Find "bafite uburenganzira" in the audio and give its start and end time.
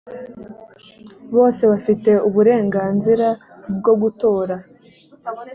1.71-3.27